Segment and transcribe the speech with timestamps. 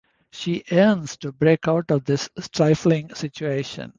[0.31, 3.89] She yearns to break out of this stifling situation.